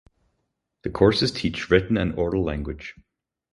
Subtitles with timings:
[0.81, 2.95] The courses teach written and oral language.